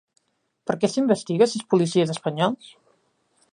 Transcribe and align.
Per 0.69 0.75
què 0.83 0.89
s'investiga 0.93 1.47
a 1.47 1.51
sis 1.53 1.67
policies 1.75 2.17
espanyols? 2.17 2.75